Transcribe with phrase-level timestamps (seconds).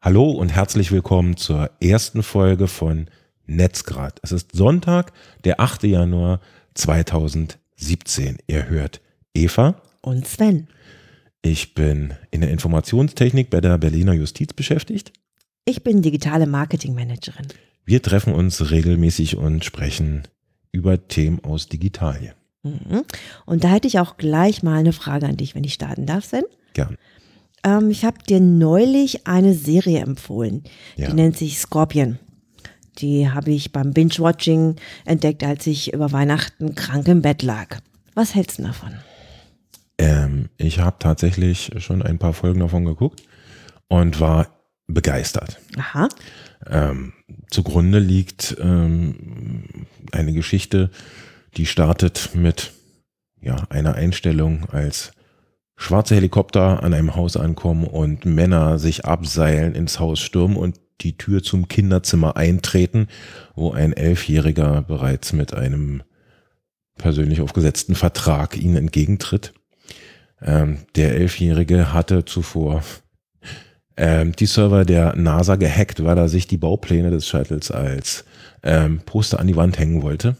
[0.00, 3.08] Hallo und herzlich willkommen zur ersten Folge von
[3.46, 4.20] Netzgrad.
[4.22, 5.82] Es ist Sonntag, der 8.
[5.82, 6.40] Januar
[6.74, 8.38] 2017.
[8.46, 9.00] Ihr hört
[9.34, 10.68] Eva und Sven.
[11.42, 15.12] Ich bin in der Informationstechnik bei der Berliner Justiz beschäftigt.
[15.64, 17.48] Ich bin digitale Marketingmanagerin.
[17.84, 20.28] Wir treffen uns regelmäßig und sprechen
[20.70, 22.34] über Themen aus Digitalien.
[22.62, 23.02] Mhm.
[23.46, 26.24] Und da hätte ich auch gleich mal eine Frage an dich, wenn ich starten darf,
[26.24, 26.44] Sven.
[26.74, 26.96] Gern.
[27.64, 30.64] Ähm, ich habe dir neulich eine Serie empfohlen.
[30.96, 31.08] Ja.
[31.08, 32.18] Die nennt sich Scorpion.
[32.98, 37.78] Die habe ich beim Binge-Watching entdeckt, als ich über Weihnachten krank im Bett lag.
[38.14, 38.94] Was hältst du davon?
[39.98, 43.22] Ähm, ich habe tatsächlich schon ein paar Folgen davon geguckt
[43.88, 44.48] und war
[44.86, 45.60] begeistert.
[45.76, 46.08] Aha.
[46.66, 47.12] Ähm,
[47.50, 50.90] zugrunde liegt ähm, eine Geschichte,
[51.56, 52.72] die startet mit
[53.40, 55.12] ja, einer Einstellung, als
[55.78, 61.16] schwarze Helikopter an einem Haus ankommen und Männer sich abseilen, ins Haus stürmen und die
[61.16, 63.06] Tür zum Kinderzimmer eintreten,
[63.54, 66.02] wo ein Elfjähriger bereits mit einem
[66.98, 69.54] persönlich aufgesetzten Vertrag ihnen entgegentritt.
[70.42, 72.82] Ähm, der Elfjährige hatte zuvor
[73.96, 78.24] ähm, die Server der NASA gehackt, weil er sich die Baupläne des Shuttles als
[78.64, 80.36] ähm, Poster an die Wand hängen wollte.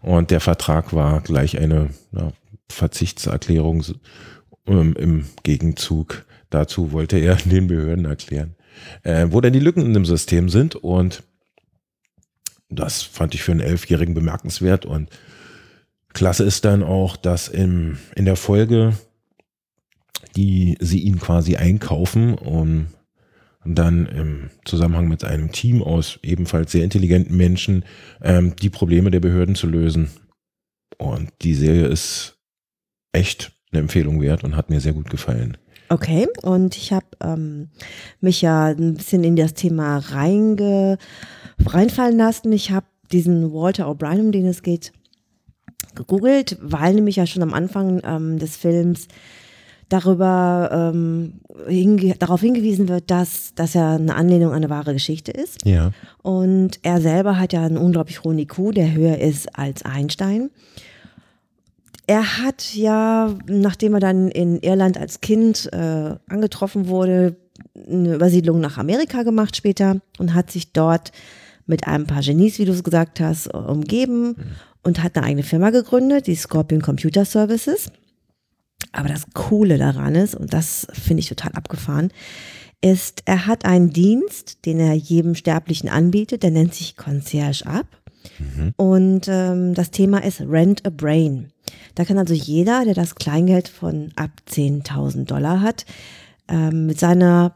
[0.00, 2.32] Und der Vertrag war gleich eine ja,
[2.70, 3.84] Verzichtserklärung
[4.66, 8.54] ähm, Im Gegenzug dazu wollte er den Behörden erklären,
[9.02, 10.76] äh, wo denn die Lücken in dem System sind.
[10.76, 11.22] Und
[12.68, 14.86] das fand ich für einen Elfjährigen bemerkenswert.
[14.86, 15.10] Und
[16.12, 18.94] klasse ist dann auch, dass im, in der Folge,
[20.36, 22.88] die sie ihn quasi einkaufen, um
[23.66, 27.84] dann im Zusammenhang mit einem Team aus ebenfalls sehr intelligenten Menschen
[28.20, 30.10] ähm, die Probleme der Behörden zu lösen.
[30.98, 32.38] Und die Serie ist
[33.12, 35.56] echt eine Empfehlung wert und hat mir sehr gut gefallen.
[35.88, 37.68] Okay, und ich habe ähm,
[38.20, 40.98] mich ja ein bisschen in das Thema reinge
[41.64, 42.52] reinfallen lassen.
[42.52, 44.92] Ich habe diesen Walter O'Brien, um den es geht,
[45.94, 49.08] gegoogelt, weil nämlich ja schon am Anfang ähm, des Films
[49.88, 55.30] darüber ähm, hinge darauf hingewiesen wird, dass das ja eine Anlehnung an eine wahre Geschichte
[55.30, 55.64] ist.
[55.66, 55.92] Ja.
[56.22, 60.50] Und er selber hat ja einen unglaublich hohen IQ, der höher ist als Einstein.
[62.06, 67.36] Er hat ja, nachdem er dann in Irland als Kind äh, angetroffen wurde,
[67.88, 71.12] eine Übersiedlung nach Amerika gemacht später und hat sich dort
[71.66, 74.34] mit ein paar Genies, wie du es gesagt hast, umgeben mhm.
[74.82, 77.90] und hat eine eigene Firma gegründet, die Scorpion Computer Services.
[78.92, 82.12] Aber das Coole daran ist, und das finde ich total abgefahren,
[82.80, 87.86] ist, er hat einen Dienst, den er jedem Sterblichen anbietet, der nennt sich Concierge Up.
[88.38, 88.74] Mhm.
[88.76, 91.50] Und ähm, das Thema ist Rent a Brain.
[91.94, 95.86] Da kann also jeder, der das Kleingeld von ab 10.000 Dollar hat,
[96.48, 97.54] ähm, mit seiner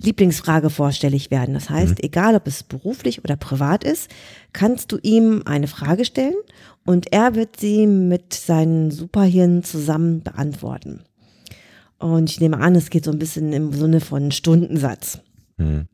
[0.00, 1.54] Lieblingsfrage vorstellig werden.
[1.54, 2.04] Das heißt, mhm.
[2.04, 4.10] egal ob es beruflich oder privat ist,
[4.52, 6.36] kannst du ihm eine Frage stellen
[6.84, 11.02] und er wird sie mit seinen Superhirn zusammen beantworten.
[11.98, 15.20] Und ich nehme an, es geht so ein bisschen im Sinne von Stundensatz.
[15.56, 15.88] Mhm.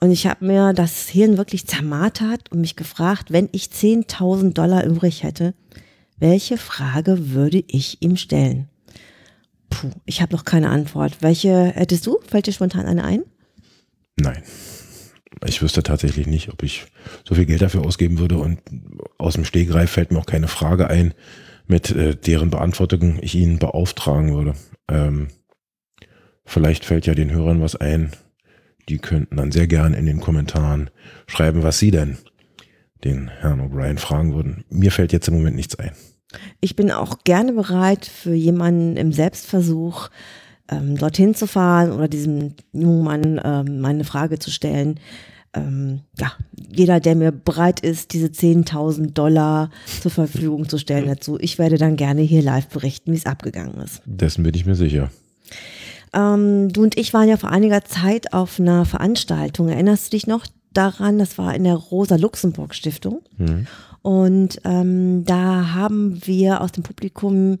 [0.00, 4.84] Und ich habe mir das Hirn wirklich zermartert und mich gefragt, wenn ich 10.000 Dollar
[4.84, 5.54] übrig hätte,
[6.18, 8.68] welche Frage würde ich ihm stellen?
[9.70, 11.18] Puh, ich habe noch keine Antwort.
[11.20, 12.18] Welche hättest du?
[12.26, 13.22] Fällt dir spontan eine ein?
[14.16, 14.42] Nein.
[15.46, 16.86] Ich wüsste tatsächlich nicht, ob ich
[17.26, 18.60] so viel Geld dafür ausgeben würde und
[19.18, 21.14] aus dem Stegreif fällt mir auch keine Frage ein,
[21.66, 24.54] mit äh, deren Beantwortung ich ihn beauftragen würde.
[24.88, 25.28] Ähm,
[26.44, 28.10] vielleicht fällt ja den Hörern was ein.
[28.88, 30.90] Die könnten dann sehr gern in den Kommentaren
[31.26, 32.16] schreiben, was sie denn
[33.04, 34.64] den Herrn O'Brien fragen würden.
[34.70, 35.92] Mir fällt jetzt im Moment nichts ein.
[36.60, 40.10] Ich bin auch gerne bereit, für jemanden im Selbstversuch
[40.70, 45.00] ähm, dorthin zu fahren oder diesem jungen Mann ähm, meine Frage zu stellen.
[45.54, 46.32] Ähm, ja,
[46.70, 49.70] jeder, der mir bereit ist, diese 10.000 Dollar
[50.02, 53.80] zur Verfügung zu stellen dazu, ich werde dann gerne hier live berichten, wie es abgegangen
[53.80, 54.02] ist.
[54.04, 55.10] Dessen bin ich mir sicher.
[56.12, 59.68] Ähm, du und ich waren ja vor einiger Zeit auf einer Veranstaltung.
[59.68, 60.46] Erinnerst du dich noch
[60.78, 61.18] daran?
[61.18, 63.22] Das war in der Rosa-Luxemburg-Stiftung.
[63.36, 63.66] Mhm.
[64.02, 67.58] Und ähm, da haben wir aus dem Publikum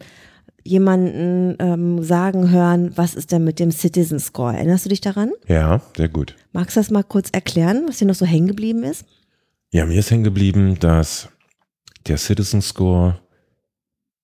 [0.64, 4.56] jemanden ähm, sagen hören, was ist denn mit dem Citizen Score?
[4.56, 5.32] Erinnerst du dich daran?
[5.46, 6.36] Ja, sehr gut.
[6.52, 9.04] Magst du das mal kurz erklären, was dir noch so hängen geblieben ist?
[9.70, 11.28] Ja, mir ist hängen geblieben, dass
[12.06, 13.18] der Citizen Score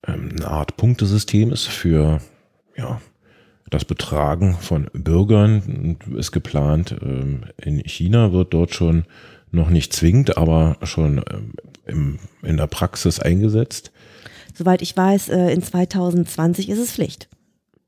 [0.07, 2.21] ähm, eine Art Punktesystem ist für
[2.77, 3.01] ja,
[3.75, 5.99] das Betragen von Bürgern.
[6.17, 9.05] Ist geplant, ähm, in China wird dort schon
[9.51, 11.53] noch nicht zwingend, aber schon ähm,
[11.87, 13.93] im, in der Praxis eingesetzt?
[14.55, 17.29] Soweit ich weiß, äh, in 2020 ist es Pflicht.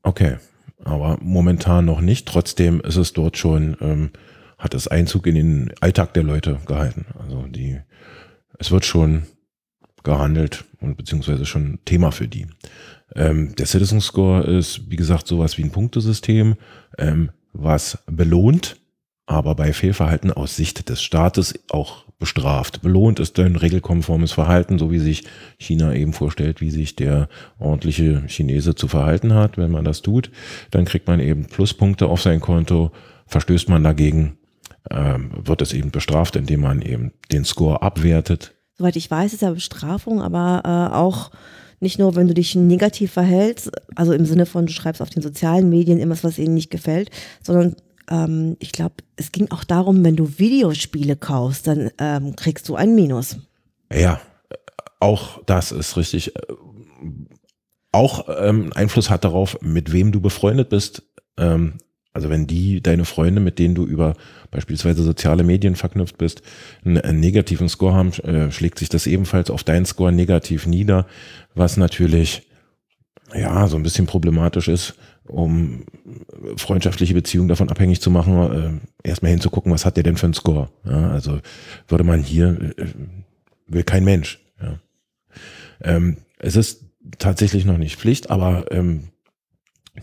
[0.03, 0.37] Okay.
[0.83, 2.27] aber momentan noch nicht.
[2.27, 4.11] Trotzdem ist es dort schon, ähm,
[4.57, 7.05] hat es Einzug in den Alltag der Leute gehalten.
[7.19, 7.79] Also die,
[8.59, 9.23] es wird schon
[10.03, 12.47] gehandelt und beziehungsweise schon Thema für die.
[13.15, 16.55] Ähm, der Citizen Score ist, wie gesagt, sowas wie ein Punktesystem,
[16.97, 18.77] ähm, was belohnt,
[19.25, 22.81] aber bei Fehlverhalten aus Sicht des Staates auch bestraft.
[22.81, 25.23] Belohnt ist ein regelkonformes Verhalten, so wie sich
[25.59, 29.57] China eben vorstellt, wie sich der ordentliche Chinese zu verhalten hat.
[29.57, 30.31] Wenn man das tut,
[30.71, 32.91] dann kriegt man eben Pluspunkte auf sein Konto.
[33.27, 34.37] Verstößt man dagegen,
[34.89, 38.55] ähm, wird es eben bestraft, indem man eben den Score abwertet.
[38.77, 41.31] Soweit ich weiß, ist ja Bestrafung, aber äh, auch
[41.79, 45.21] nicht nur, wenn du dich negativ verhältst, also im Sinne von, du schreibst auf den
[45.21, 47.11] sozialen Medien immer was ihnen nicht gefällt,
[47.43, 47.75] sondern
[48.09, 52.75] ähm, ich glaube, es ging auch darum, wenn du Videospiele kaufst, dann ähm, kriegst du
[52.75, 53.37] ein Minus.
[53.93, 54.19] Ja,
[54.99, 56.33] auch das ist richtig.
[57.91, 61.03] Auch ähm, Einfluss hat darauf, mit wem du befreundet bist.
[61.37, 61.77] Ähm,
[62.17, 64.15] also wenn die, deine Freunde, mit denen du über
[64.49, 66.41] beispielsweise soziale Medien verknüpft bist,
[66.83, 71.05] einen, einen negativen Score haben, äh, schlägt sich das ebenfalls auf deinen Score negativ nieder,
[71.53, 72.49] was natürlich
[73.35, 74.95] ja so ein bisschen problematisch ist,
[75.27, 75.83] um
[76.55, 80.33] freundschaftliche Beziehungen davon abhängig zu machen, äh, erstmal hinzugucken, was hat der denn für einen
[80.33, 80.69] Score.
[80.85, 81.39] Ja, also
[81.87, 82.87] würde man hier, äh,
[83.67, 84.39] will kein Mensch.
[84.59, 84.79] Ja.
[85.83, 86.83] Ähm, es ist
[87.19, 89.09] tatsächlich noch nicht Pflicht, aber ähm,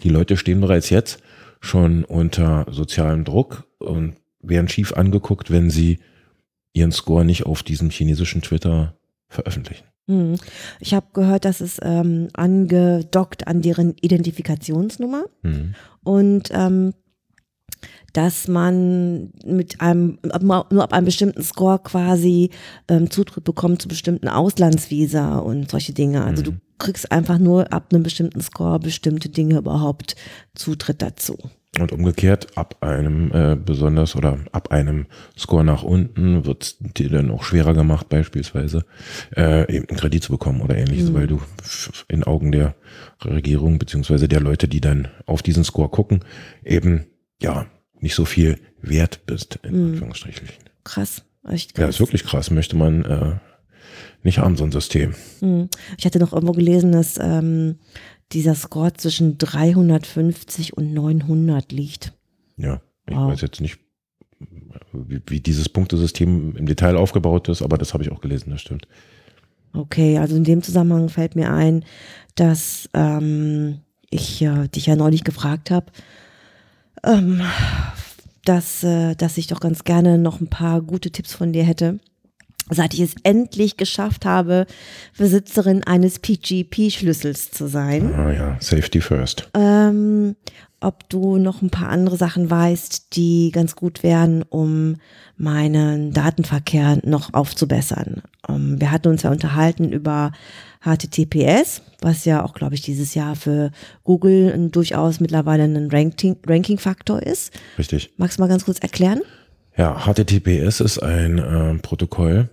[0.05, 1.19] die Leute stehen bereits jetzt
[1.65, 5.99] schon unter sozialem Druck und werden schief angeguckt, wenn sie
[6.73, 8.97] ihren Score nicht auf diesem chinesischen Twitter
[9.29, 9.85] veröffentlichen.
[10.07, 10.37] Hm.
[10.81, 15.75] Ich habe gehört, dass es ähm, angedockt an deren Identifikationsnummer mhm.
[16.03, 16.93] und ähm,
[18.13, 22.51] dass man mit einem nur ab einem bestimmten Score quasi
[22.89, 26.25] ähm, Zutritt bekommt zu bestimmten Auslandsvisa und solche Dinge.
[26.25, 26.47] Also mhm.
[26.47, 30.17] du kriegst einfach nur ab einem bestimmten Score bestimmte Dinge überhaupt
[30.55, 31.37] Zutritt dazu.
[31.81, 37.11] Und umgekehrt, ab einem äh, besonders oder ab einem Score nach unten wird es dir
[37.11, 38.85] dann auch schwerer gemacht, beispielsweise
[39.37, 41.15] äh, eben einen Kredit zu bekommen oder ähnliches, mhm.
[41.15, 41.41] weil du
[42.07, 42.77] in Augen der
[43.25, 46.21] Regierung beziehungsweise der Leute, die dann auf diesen Score gucken,
[46.65, 47.07] eben
[47.43, 47.67] ja
[48.05, 49.93] nicht so viel wert bist, in mhm.
[49.93, 50.47] Anführungsstrichen.
[50.85, 51.83] Krass, echt krass.
[51.83, 53.37] Ja, ist wirklich krass, möchte man äh,
[54.23, 55.15] nicht haben, so ein System.
[55.41, 55.71] Mhm.
[55.97, 57.77] Ich hatte noch irgendwo gelesen, dass ähm,
[58.33, 62.13] dieser Score zwischen 350 und 900 liegt.
[62.59, 63.33] Ja, ich wow.
[63.33, 63.79] weiß jetzt nicht,
[64.93, 68.61] wie, wie, dieses Punktesystem im Detail aufgebaut ist, aber das habe ich auch gelesen, das
[68.61, 68.87] stimmt.
[69.73, 71.87] Okay, also in dem Zusammenhang fällt mir ein,
[72.35, 73.81] dass ähm,
[74.11, 75.87] ich äh, dich ja neulich gefragt habe,
[77.05, 77.43] ähm,
[78.45, 81.99] dass, äh, dass ich doch ganz gerne noch ein paar gute Tipps von dir hätte
[82.71, 84.67] seit ich es endlich geschafft habe,
[85.19, 88.15] Besitzerin eines PGP-Schlüssels zu sein.
[88.15, 89.51] Ah ja, Safety First.
[89.55, 90.37] Ähm,
[90.85, 94.97] ob du noch ein paar andere Sachen weißt, die ganz gut wären, um
[95.37, 98.23] meinen Datenverkehr noch aufzubessern.
[98.49, 100.33] Ähm, wir hatten uns ja unterhalten über
[100.83, 103.71] HTTPS, was ja auch, glaube ich, dieses Jahr für
[104.03, 107.53] Google durchaus mittlerweile ein Ranking-Faktor ist.
[107.79, 108.13] Richtig.
[108.19, 109.23] Magst du mal ganz kurz erklären?
[109.77, 112.51] Ja, HTTPS ist ein äh, Protokoll,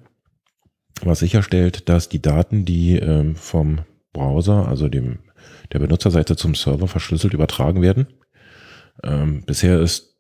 [1.04, 3.82] was sicherstellt, dass die Daten, die ähm, vom
[4.14, 5.20] Browser, also dem
[5.72, 8.08] der Benutzerseite zum Server verschlüsselt übertragen werden.
[9.04, 10.18] Ähm, bisher ist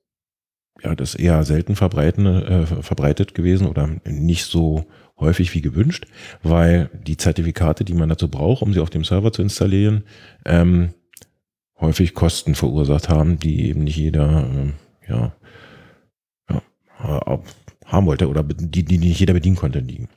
[0.81, 4.85] ja das eher selten äh, verbreitet gewesen oder nicht so
[5.19, 6.07] häufig wie gewünscht,
[6.41, 10.03] weil die Zertifikate, die man dazu braucht, um sie auf dem Server zu installieren,
[10.45, 10.93] ähm,
[11.79, 14.73] häufig Kosten verursacht haben, die eben nicht jeder ähm,
[15.07, 15.35] ja,
[16.49, 16.61] ja,
[17.85, 19.81] haben wollte oder die, die nicht jeder bedienen konnte.
[19.83, 20.07] Die.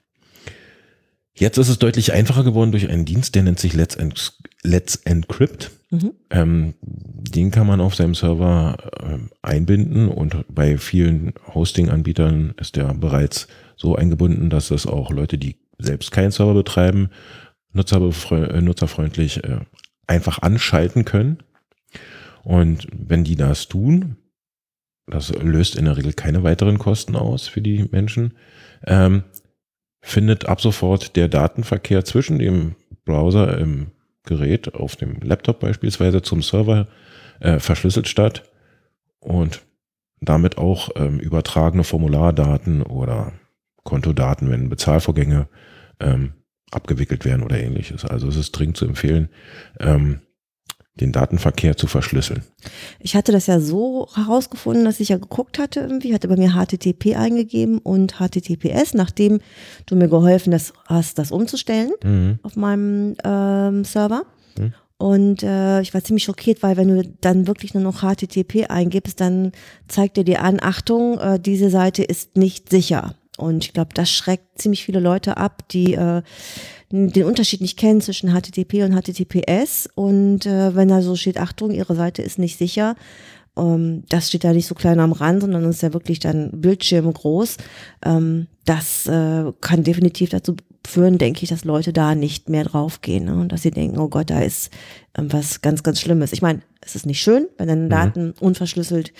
[1.37, 4.15] Jetzt ist es deutlich einfacher geworden durch einen Dienst, der nennt sich Let's, en
[4.63, 5.73] Let's Encrypt.
[5.91, 6.13] Mhm.
[6.31, 12.95] Ähm, den kann man auf seinem Server äh, einbinden und bei vielen Hosting-Anbietern ist der
[12.95, 17.11] bereits so eingebunden, dass es auch Leute, die selbst keinen Server betreiben,
[17.75, 19.59] äh, nutzerfreundlich äh,
[20.07, 21.39] einfach anschalten können.
[22.45, 24.17] Und wenn die das tun,
[25.07, 28.35] das löst in der Regel keine weiteren Kosten aus für die Menschen,
[28.87, 29.25] ähm,
[30.05, 33.89] findet ab sofort der Datenverkehr zwischen dem Browser im
[34.23, 36.87] Gerät, auf dem Laptop beispielsweise, zum Server
[37.41, 38.45] äh, verschlüsselt statt
[39.19, 39.63] und
[40.21, 43.33] damit auch ähm, übertragene Formulardaten oder
[43.83, 45.49] Kontodaten, wenn Bezahlvorgänge
[46.01, 46.35] ähm,
[46.71, 48.05] abgewickelt werden oder ähnliches.
[48.05, 49.31] Also es ist dringend zu empfehlen,
[49.81, 50.21] ähm,
[51.01, 52.45] den Datenverkehr zu verschlüsseln.
[53.01, 56.53] Ich hatte das ja so herausgefunden, dass ich ja geguckt hatte irgendwie, hatte bei mir
[56.53, 59.41] HTTP eingegeben und HTTPS, nachdem
[59.87, 60.55] du mir geholfen
[60.87, 62.39] hast, das umzustellen mhm.
[62.43, 64.25] auf meinem ähm, Server.
[64.57, 64.75] Mhm.
[64.97, 69.21] Und äh, ich war ziemlich schockiert, weil wenn du dann wirklich nur noch HTTP eingibst,
[69.21, 69.51] dann
[69.89, 73.17] zeigt er dir an, Achtung, äh, diese Seite ist nicht sicher.
[73.37, 76.23] Und ich glaube, das schreckt ziemlich viele Leute ab, die äh,
[76.91, 79.89] den Unterschied nicht kennen zwischen HTTP und HTTPS.
[79.95, 82.95] Und äh, wenn da so steht, Achtung, Ihre Seite ist nicht sicher,
[83.57, 87.13] ähm, das steht da nicht so klein am Rand, sondern ist ja wirklich dann Bildschirm
[87.13, 87.57] groß.
[88.05, 93.25] Ähm, das äh, kann definitiv dazu führen, denke ich, dass Leute da nicht mehr draufgehen
[93.25, 93.35] ne?
[93.35, 94.71] und dass sie denken, oh Gott, da ist
[95.17, 96.33] ähm, was ganz, ganz Schlimmes.
[96.33, 97.91] Ich meine, es ist nicht schön, wenn deine mhm.
[97.91, 99.13] Daten unverschlüsselt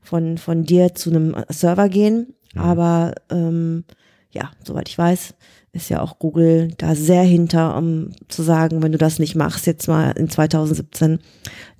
[0.00, 3.84] von, von dir zu einem Server gehen, aber ähm,
[4.30, 5.34] ja, soweit ich weiß,
[5.72, 9.66] ist ja auch Google da sehr hinter, um zu sagen, wenn du das nicht machst,
[9.66, 11.18] jetzt mal in 2017,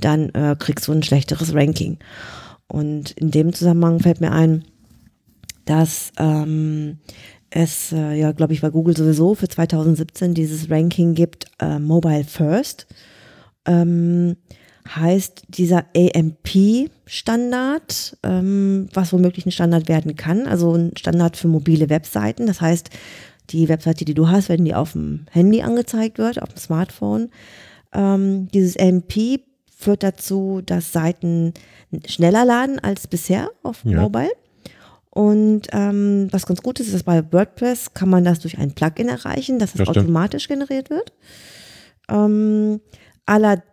[0.00, 1.98] dann äh, kriegst du ein schlechteres Ranking.
[2.66, 4.64] Und in dem Zusammenhang fällt mir ein,
[5.64, 6.98] dass ähm,
[7.50, 12.24] es äh, ja, glaube ich, bei Google sowieso für 2017 dieses Ranking gibt, äh, Mobile
[12.24, 12.86] First.
[13.66, 14.36] Ähm,
[14.94, 21.90] heißt dieser AMP-Standard, ähm, was womöglich ein Standard werden kann, also ein Standard für mobile
[21.90, 22.46] Webseiten.
[22.46, 22.90] Das heißt,
[23.50, 27.30] die Webseite, die du hast, wenn die auf dem Handy angezeigt wird, auf dem Smartphone,
[27.92, 29.40] ähm, dieses AMP
[29.76, 31.54] führt dazu, dass Seiten
[32.06, 34.00] schneller laden als bisher auf ja.
[34.00, 34.32] Mobile.
[35.10, 38.72] Und ähm, was ganz gut ist, ist, dass bei WordPress kann man das durch ein
[38.72, 41.12] Plugin erreichen, dass es das automatisch generiert wird.
[42.08, 42.80] Ähm,
[43.26, 43.66] allerdings,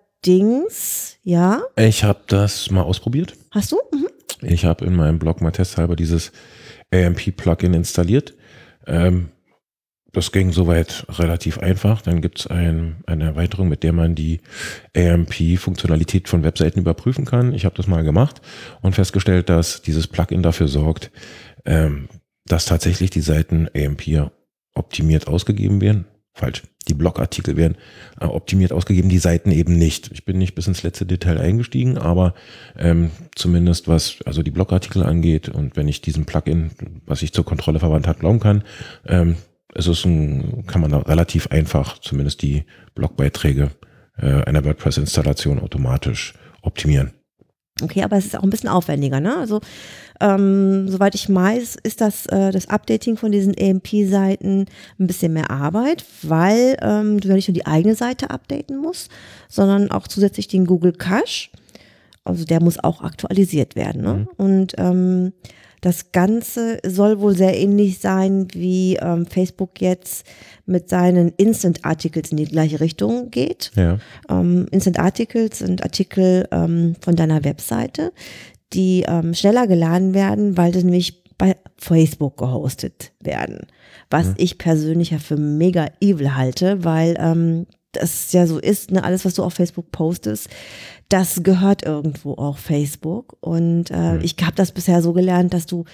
[1.23, 1.63] ja.
[1.75, 3.35] Ich habe das mal ausprobiert.
[3.51, 3.77] Hast du?
[3.91, 4.07] Mhm.
[4.41, 6.31] Ich habe in meinem Blog mal testhalber dieses
[6.91, 8.33] AMP-Plugin installiert.
[8.85, 9.29] Ähm,
[10.15, 12.01] das ging soweit relativ einfach.
[12.01, 14.39] Dann gibt es ein, eine Erweiterung, mit der man die
[14.95, 17.53] AMP-Funktionalität von Webseiten überprüfen kann.
[17.53, 18.41] Ich habe das mal gemacht
[18.81, 21.11] und festgestellt, dass dieses Plugin dafür sorgt,
[21.65, 22.07] ähm,
[22.45, 24.31] dass tatsächlich die Seiten AMP
[24.73, 26.05] optimiert ausgegeben werden.
[26.35, 26.63] Falsch.
[26.89, 27.77] Die Blogartikel werden
[28.19, 30.11] äh, optimiert ausgegeben, die Seiten eben nicht.
[30.11, 32.35] Ich bin nicht bis ins letzte Detail eingestiegen, aber
[32.77, 36.71] ähm, zumindest was also die Blogartikel angeht und wenn ich diesem Plugin,
[37.05, 38.65] was ich zur Kontrolle verwandt hat, glauben kann,
[39.07, 39.37] ähm,
[39.73, 42.65] es ist ein, kann man relativ einfach zumindest die
[42.95, 43.71] Blogbeiträge
[44.17, 47.13] äh, einer WordPress-Installation automatisch optimieren.
[47.81, 49.35] Okay, aber es ist auch ein bisschen aufwendiger, ne?
[49.37, 49.59] Also
[50.21, 54.65] ähm, soweit ich weiß, ist das äh, das Updating von diesen AMP-Seiten
[54.97, 59.11] ein bisschen mehr Arbeit, weil ähm, du ja nicht nur die eigene Seite updaten musst,
[59.49, 61.49] sondern auch zusätzlich den Google Cache.
[62.23, 64.01] Also der muss auch aktualisiert werden.
[64.01, 64.13] Ne?
[64.13, 64.27] Mhm.
[64.37, 65.33] Und ähm,
[65.85, 70.25] das Ganze soll wohl sehr ähnlich sein, wie ähm, Facebook jetzt
[70.65, 73.71] mit seinen Instant Articles in die gleiche Richtung geht.
[73.75, 73.99] Ja.
[74.27, 78.13] Ähm, Instant Articles sind Artikel ähm, von deiner Webseite,
[78.73, 83.67] die ähm, schneller geladen werden, weil sie nämlich bei Facebook gehostet werden.
[84.09, 84.35] Was mhm.
[84.37, 89.25] ich persönlich ja für mega evil halte, weil ähm, das ja so ist, ne, alles,
[89.25, 90.49] was du auf Facebook postest,
[91.09, 93.37] das gehört irgendwo auch Facebook.
[93.41, 94.21] Und äh, mhm.
[94.21, 95.85] ich habe das bisher so gelernt, dass du,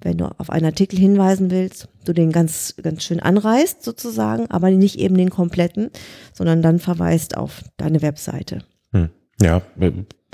[0.00, 4.70] wenn du auf einen Artikel hinweisen willst, du den ganz, ganz schön anreißt sozusagen, aber
[4.70, 5.90] nicht eben den kompletten,
[6.32, 8.64] sondern dann verweist auf deine Webseite.
[8.92, 9.10] Hm.
[9.40, 9.92] Ja, äh,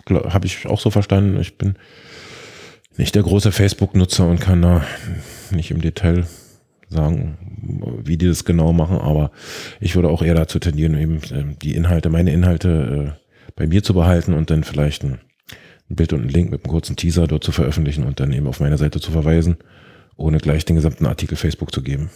[0.09, 1.41] habe ich auch so verstanden.
[1.41, 1.75] Ich bin
[2.97, 4.85] nicht der große Facebook-Nutzer und kann da
[5.51, 6.27] nicht im Detail
[6.91, 7.39] sagen,
[8.05, 9.31] wie die das genau machen, aber
[9.81, 13.83] ich würde auch eher dazu tendieren, eben ähm, die Inhalte, meine Inhalte äh, bei mir
[13.83, 15.21] zu behalten und dann vielleicht ein,
[15.89, 18.47] ein Bild und einen Link mit einem kurzen Teaser dort zu veröffentlichen und dann eben
[18.47, 19.57] auf meine Seite zu verweisen,
[20.17, 22.11] ohne gleich den gesamten Artikel Facebook zu geben.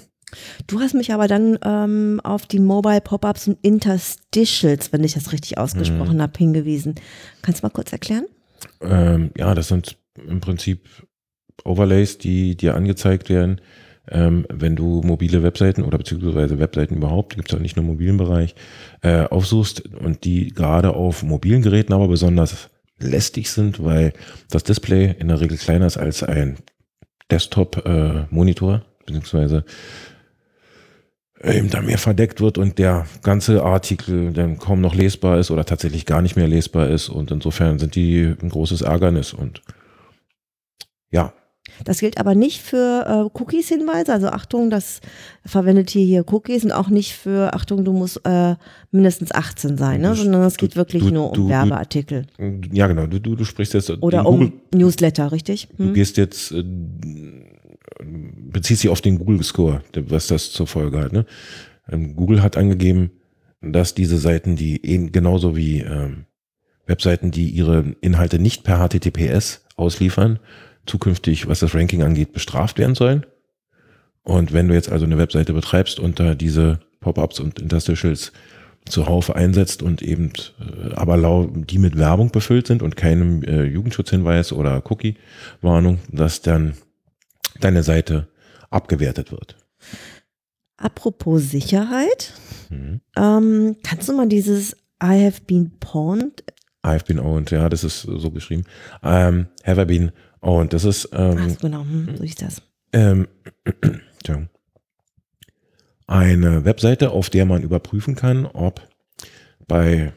[0.66, 5.32] Du hast mich aber dann ähm, auf die Mobile Pop-ups und Interstitials, wenn ich das
[5.32, 6.22] richtig ausgesprochen mhm.
[6.22, 6.96] habe, hingewiesen.
[7.42, 8.26] Kannst du mal kurz erklären?
[8.80, 10.88] Ähm, ja, das sind im Prinzip
[11.64, 13.60] Overlays, die dir angezeigt werden,
[14.10, 17.92] ähm, wenn du mobile Webseiten oder beziehungsweise Webseiten überhaupt, gibt es ja nicht nur im
[17.92, 18.54] mobilen Bereich,
[19.02, 24.12] äh, aufsuchst und die gerade auf mobilen Geräten aber besonders lästig sind, weil
[24.50, 26.58] das Display in der Regel kleiner ist als ein
[27.30, 29.64] Desktop-Monitor, äh, beziehungsweise
[31.42, 35.64] eben da mehr verdeckt wird und der ganze Artikel dann kaum noch lesbar ist oder
[35.64, 39.62] tatsächlich gar nicht mehr lesbar ist und insofern sind die ein großes Ärgernis und
[41.10, 41.32] ja,
[41.84, 45.00] das gilt aber nicht für äh, Cookies-Hinweise, also Achtung, das
[45.44, 48.54] verwendet hier hier Cookies und auch nicht für Achtung, du musst äh,
[48.90, 50.14] mindestens 18 sein, ne?
[50.14, 52.26] sondern es geht wirklich du, nur um du, Werbeartikel.
[52.70, 53.90] Ja, genau, du, du, du sprichst jetzt.
[54.02, 55.68] Oder um Google, Newsletter, richtig?
[55.76, 55.88] Hm?
[55.88, 56.64] Du gehst jetzt, äh,
[58.50, 61.12] beziehst dich auf den Google-Score, was das zur Folge hat.
[61.12, 61.24] Ne?
[61.88, 63.10] Ähm, Google hat angegeben,
[63.60, 64.80] dass diese Seiten, die
[65.10, 66.26] genauso wie ähm,
[66.86, 70.38] Webseiten, die ihre Inhalte nicht per HTTPS ausliefern,
[70.86, 73.26] zukünftig, was das Ranking angeht, bestraft werden sollen.
[74.22, 78.32] Und wenn du jetzt also eine Webseite betreibst und da diese Pop-ups und Interstitials
[78.86, 83.64] zuhauf einsetzt und eben äh, aber lau die mit Werbung befüllt sind und keinem äh,
[83.64, 86.74] Jugendschutzhinweis oder Cookie-Warnung, dass dann
[87.60, 88.28] deine Seite
[88.70, 89.56] abgewertet wird.
[90.76, 92.34] Apropos Sicherheit,
[92.68, 93.00] mhm.
[93.16, 94.72] ähm, kannst du mal dieses
[95.02, 96.44] I have been pawned?
[96.84, 98.64] I have been owned, ja, das ist so geschrieben.
[99.02, 100.12] Um, have I been
[100.44, 101.08] owned, das ist.
[101.12, 102.62] Ähm, Ach, genau, hm, so ist das.
[102.92, 103.28] Ähm,
[106.06, 108.86] eine Webseite, auf der man überprüfen kann, ob
[109.66, 110.12] bei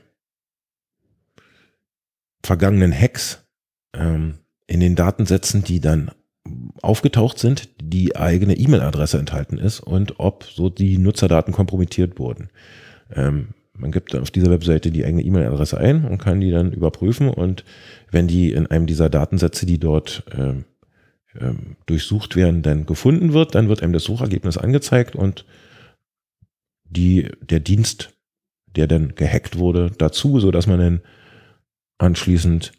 [2.44, 3.46] vergangenen Hacks
[3.94, 6.12] ähm, in den Datensätzen, die dann
[6.82, 12.50] aufgetaucht sind, die eigene E-Mail-Adresse enthalten ist und ob so die Nutzerdaten kompromittiert wurden.
[13.14, 17.30] Ähm, man gibt auf dieser Webseite die eigene E-Mail-Adresse ein und kann die dann überprüfen
[17.30, 17.64] und
[18.12, 20.66] wenn die in einem dieser Datensätze, die dort ähm,
[21.40, 25.46] ähm, durchsucht werden, dann gefunden wird, dann wird einem das Suchergebnis angezeigt und
[26.90, 28.14] die, der Dienst,
[28.76, 31.02] der dann gehackt wurde, dazu, so dass man dann
[31.98, 32.72] anschließend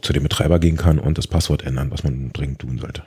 [0.00, 3.02] zu dem Betreiber gehen kann und das Passwort ändern, was man dringend tun sollte.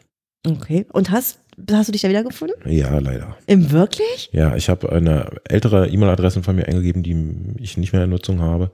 [0.47, 0.85] Okay.
[0.93, 1.39] Und hast,
[1.71, 2.55] hast du dich da wiedergefunden?
[2.65, 3.37] Ja, leider.
[3.47, 4.29] Im wirklich?
[4.31, 8.39] Ja, ich habe eine ältere E-Mail-Adresse von mir eingegeben, die ich nicht mehr in Nutzung
[8.39, 8.71] habe,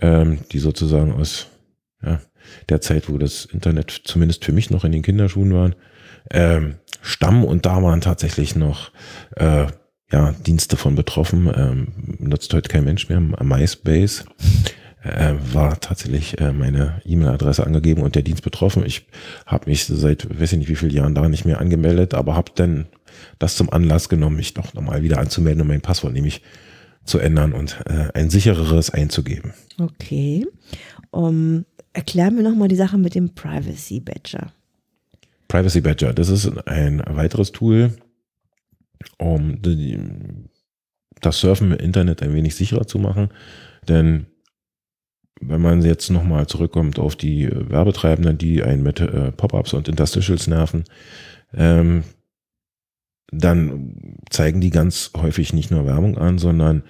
[0.00, 1.48] ähm, die sozusagen aus
[2.04, 2.20] ja,
[2.68, 5.74] der Zeit, wo das Internet zumindest für mich noch in den Kinderschuhen waren,
[6.30, 8.92] ähm, stammen und da waren tatsächlich noch
[9.36, 9.66] äh,
[10.12, 11.50] ja, Dienste von betroffen.
[11.54, 13.20] Ähm, nutzt heute kein Mensch mehr.
[13.20, 14.24] MySpace
[15.02, 18.84] äh, war tatsächlich äh, meine E-Mail-Adresse angegeben und der Dienst betroffen.
[18.86, 19.06] Ich
[19.46, 22.52] habe mich seit weiß ich nicht wie vielen Jahren da nicht mehr angemeldet, aber habe
[22.54, 22.86] dann
[23.38, 26.42] das zum Anlass genommen, mich doch nochmal wieder anzumelden und mein Passwort nämlich
[27.04, 29.52] zu ändern und äh, ein sichereres einzugeben.
[29.78, 30.46] Okay.
[31.10, 34.52] Um, erklär mir nochmal die Sache mit dem Privacy Badger.
[35.48, 37.92] Privacy Badger, das ist ein weiteres Tool,
[39.18, 39.58] um
[41.20, 43.28] das Surfen im Internet ein wenig sicherer zu machen.
[43.88, 44.26] Denn
[45.40, 50.46] wenn man jetzt nochmal zurückkommt auf die Werbetreibenden, die einen mit äh, Pop-ups und Interstitials
[50.46, 50.84] nerven,
[51.54, 52.04] ähm,
[53.32, 53.96] dann
[54.30, 56.82] zeigen die ganz häufig nicht nur Werbung an, sondern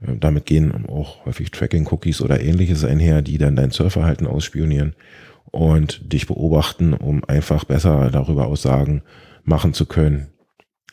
[0.00, 4.94] äh, damit gehen auch häufig Tracking-Cookies oder ähnliches einher, die dann dein Surfverhalten ausspionieren
[5.50, 9.02] und dich beobachten, um einfach besser darüber Aussagen
[9.44, 10.28] machen zu können,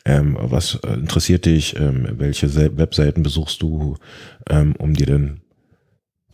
[0.04, 1.76] ähm, was äh, interessiert dich?
[1.76, 3.96] Ähm, welche Webseiten besuchst du,
[4.50, 5.40] ähm, um dir dann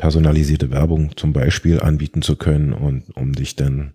[0.00, 3.92] personalisierte Werbung zum Beispiel anbieten zu können und um dich dann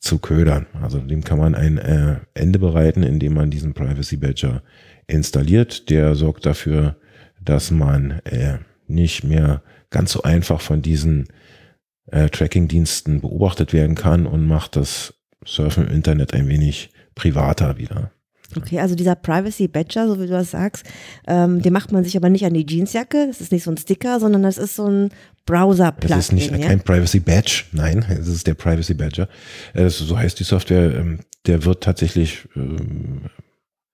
[0.00, 0.66] zu ködern.
[0.82, 4.64] Also dem kann man ein äh, Ende bereiten, indem man diesen Privacy Badger
[5.06, 5.90] installiert.
[5.90, 6.96] Der sorgt dafür,
[7.40, 11.28] dass man äh, nicht mehr ganz so einfach von diesen
[12.06, 18.10] äh, Tracking-Diensten beobachtet werden kann und macht das Surfen im Internet ein wenig privater wieder.
[18.56, 20.86] Okay, also dieser Privacy Badger, so wie du das sagst,
[21.26, 23.26] ähm, den macht man sich aber nicht an die Jeansjacke.
[23.26, 25.10] Das ist nicht so ein Sticker, sondern das ist so ein
[25.44, 26.16] Browser-Plugin.
[26.16, 26.58] Das ist nicht ja?
[26.58, 29.28] kein Privacy Badge, nein, das ist der Privacy Badger.
[29.74, 30.94] Äh, so heißt die Software.
[30.94, 33.22] Ähm, der wird tatsächlich ähm,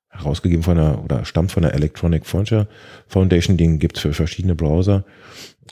[0.09, 2.69] herausgegeben von der oder stammt von der Electronic Frontier
[3.09, 3.57] Foundation.
[3.57, 5.05] Den gibt es für verschiedene Browser.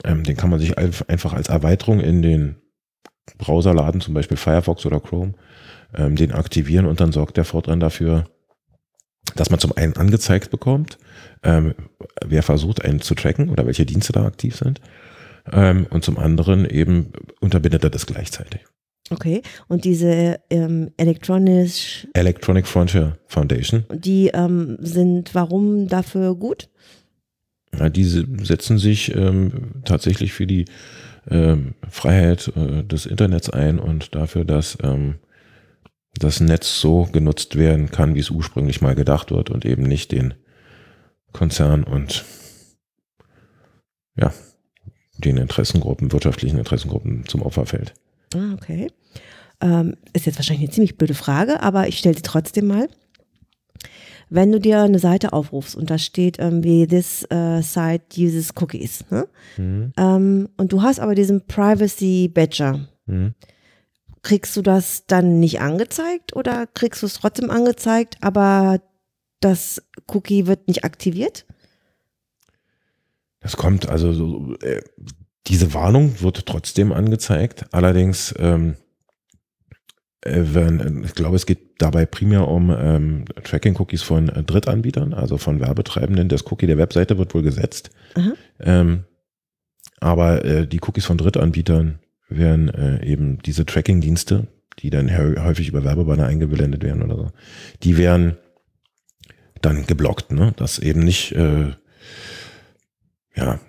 [0.03, 2.55] Ähm, den kann man sich einfach als Erweiterung in den
[3.37, 5.33] Browser laden, zum Beispiel Firefox oder Chrome,
[5.97, 8.25] den aktivieren und dann sorgt der fortan dafür,
[9.35, 10.97] dass man zum einen angezeigt bekommt,
[11.43, 11.73] ähm,
[12.25, 14.81] wer versucht, einen zu tracken oder welche Dienste da aktiv sind.
[15.51, 18.61] Ähm, und zum anderen eben unterbindet er das gleichzeitig.
[19.09, 23.83] Okay, und diese ähm, Electronic Electronic Frontier Foundation.
[23.93, 26.69] Die ähm, sind warum dafür gut?
[27.77, 30.65] Ja, diese setzen sich ähm, tatsächlich für die
[31.29, 35.15] ähm, Freiheit äh, des Internets ein und dafür, dass ähm,
[36.13, 40.11] das Netz so genutzt werden kann, wie es ursprünglich mal gedacht wird und eben nicht
[40.11, 40.33] den
[41.31, 42.23] Konzern und
[44.15, 44.31] ja,
[45.17, 47.93] den Interessengruppen, wirtschaftlichen Interessengruppen zum Opfer fällt.
[48.35, 48.91] Ah, okay.
[49.59, 52.87] Ähm, ist jetzt wahrscheinlich eine ziemlich blöde Frage, aber ich stelle sie trotzdem mal.
[54.29, 59.05] Wenn du dir eine Seite aufrufst und da steht irgendwie, this uh, site uses cookies,
[59.09, 59.27] ne?
[59.57, 59.93] Mhm.
[59.97, 63.33] Ähm, und du hast aber diesen Privacy Badger, mhm
[64.23, 68.81] kriegst du das dann nicht angezeigt oder kriegst du es trotzdem angezeigt, aber
[69.41, 71.45] das Cookie wird nicht aktiviert?
[73.41, 74.81] Das kommt, also so, äh,
[75.47, 77.65] diese Warnung wird trotzdem angezeigt.
[77.71, 78.77] Allerdings, ähm,
[80.21, 85.37] äh, wenn, ich glaube, es geht dabei primär um ähm, Tracking-Cookies von äh, Drittanbietern, also
[85.37, 86.29] von Werbetreibenden.
[86.29, 87.91] Das Cookie der Webseite wird wohl gesetzt.
[88.61, 89.03] Ähm,
[89.99, 91.99] aber äh, die Cookies von Drittanbietern
[92.37, 94.47] werden äh, eben diese Tracking-Dienste,
[94.79, 97.31] die dann häufig über Werbebanner eingeblendet werden oder so,
[97.83, 98.37] die werden
[99.61, 100.53] dann geblockt, ne?
[100.57, 101.71] dass eben nicht äh,
[103.35, 103.59] ja,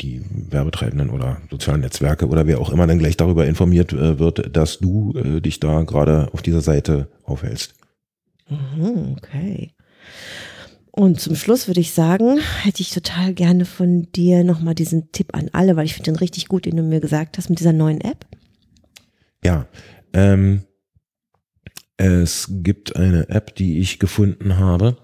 [0.00, 4.54] die Werbetreibenden oder sozialen Netzwerke oder wer auch immer dann gleich darüber informiert äh, wird,
[4.56, 7.74] dass du äh, dich da gerade auf dieser Seite aufhältst.
[8.48, 9.72] Mhm, okay.
[10.98, 15.34] Und zum Schluss würde ich sagen, hätte ich total gerne von dir nochmal diesen Tipp
[15.34, 17.74] an alle, weil ich finde den richtig gut, den du mir gesagt hast mit dieser
[17.74, 18.26] neuen App.
[19.44, 19.68] Ja,
[20.14, 20.62] ähm,
[21.98, 24.96] es gibt eine App, die ich gefunden habe,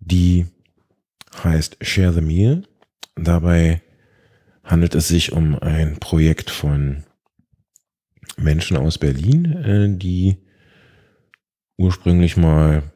[0.00, 0.46] die
[1.42, 2.62] heißt Share the Meal.
[3.14, 3.82] Dabei
[4.62, 7.04] handelt es sich um ein Projekt von
[8.38, 10.38] Menschen aus Berlin, äh, die
[11.76, 12.93] ursprünglich mal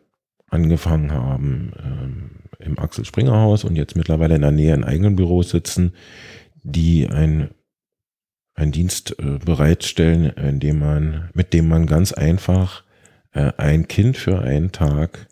[0.48, 5.16] angefangen haben ähm, im Axel Springer Haus und jetzt mittlerweile in der Nähe in eigenen
[5.16, 5.92] Büros sitzen,
[6.62, 7.50] die ein
[8.58, 12.82] einen Dienst äh, bereitstellen, indem man, mit dem man ganz einfach
[13.32, 15.28] äh, ein Kind für einen Tag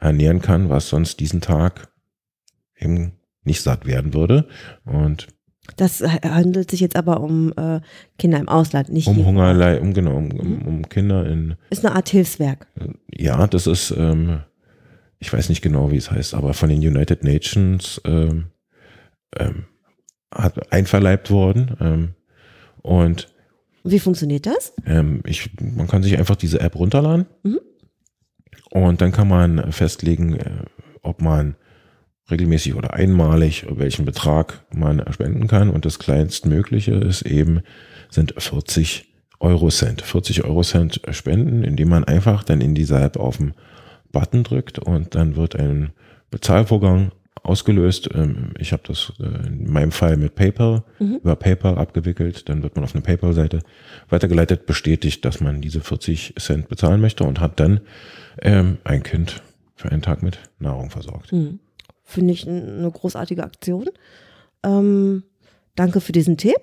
[0.00, 1.88] ernähren kann, was sonst diesen Tag
[2.76, 3.12] eben
[3.44, 4.48] nicht satt werden würde.
[4.84, 5.28] Und
[5.76, 7.80] das handelt sich jetzt aber um äh,
[8.18, 10.62] Kinder im Ausland, nicht um Hungerlei, um genau, um, um, mhm.
[10.66, 11.56] um, Kinder in.
[11.70, 12.66] Ist eine Art Hilfswerk.
[13.12, 14.40] Ja, das ist, ähm,
[15.18, 18.46] ich weiß nicht genau, wie es heißt, aber von den United Nations ähm,
[19.38, 19.64] ähm,
[20.32, 21.76] hat einverleibt worden.
[21.80, 22.08] Ähm,
[22.82, 23.28] und
[23.84, 24.72] wie funktioniert das?
[24.84, 27.60] Ähm, ich, man kann sich einfach diese App runterladen mhm.
[28.70, 30.64] und dann kann man festlegen, äh,
[31.02, 31.56] ob man
[32.30, 35.70] regelmäßig oder einmalig welchen Betrag man spenden kann.
[35.70, 37.60] Und das kleinstmögliche ist eben,
[38.10, 40.02] sind 40 Euro Cent.
[40.02, 43.54] 40 Euro Cent spenden, indem man einfach dann in dieser App auf den
[44.12, 45.90] Button drückt und dann wird ein
[46.30, 47.12] Bezahlvorgang
[47.42, 48.08] ausgelöst.
[48.14, 51.16] Ähm, ich habe das äh, in meinem Fall mit PayPal, mhm.
[51.22, 52.48] über PayPal abgewickelt.
[52.48, 53.60] Dann wird man auf eine PayPal-Seite
[54.08, 57.80] weitergeleitet, bestätigt, dass man diese 40 Cent bezahlen möchte und hat dann
[58.40, 59.42] ähm, ein Kind
[59.74, 61.32] für einen Tag mit Nahrung versorgt.
[61.32, 61.60] Mhm.
[62.06, 63.86] Finde ich eine großartige Aktion.
[64.64, 65.24] Ähm,
[65.74, 66.56] danke für diesen Tipp.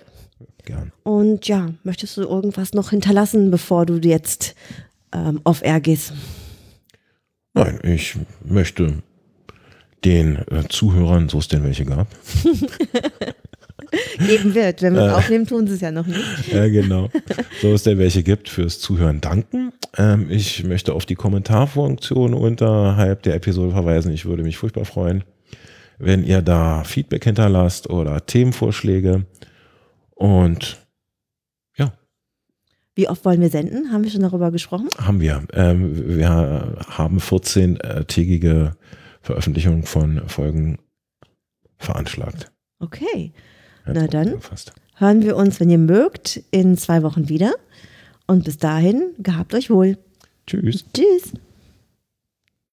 [0.66, 0.94] Gern.
[1.04, 4.56] Und ja, möchtest du irgendwas noch hinterlassen, bevor du jetzt
[5.14, 6.14] ähm, off-air gehst?
[7.54, 9.04] Nein, ich möchte
[10.06, 12.08] den äh, Zuhörern, so es denn welche gab,
[14.18, 14.82] geben wird.
[14.82, 16.52] Wenn wir es äh, aufnehmen, tun sie es ja noch nicht.
[16.52, 17.10] Ja, genau.
[17.62, 19.72] So es denn welche gibt, fürs Zuhören danken.
[19.98, 24.12] Ähm, ich möchte auf die Kommentarfunktion unterhalb der Episode verweisen.
[24.14, 25.24] Ich würde mich furchtbar freuen,
[26.00, 29.26] wenn ihr da Feedback hinterlasst oder Themenvorschläge.
[30.12, 30.78] Und
[31.78, 31.94] ja.
[32.96, 33.92] Wie oft wollen wir senden?
[33.92, 34.90] Haben wir schon darüber gesprochen?
[34.98, 35.44] Haben wir.
[35.54, 38.74] Ähm, wir haben 14-tägige
[39.22, 40.80] Veröffentlichung von Folgen
[41.78, 42.52] veranschlagt.
[42.80, 43.34] Okay.
[43.86, 44.40] Jetzt Na dann
[44.96, 47.54] hören wir uns, wenn ihr mögt, in zwei Wochen wieder.
[48.28, 49.98] Und bis dahin, gehabt euch wohl.
[50.48, 50.86] Tschüss.
[50.94, 51.34] Tschüss.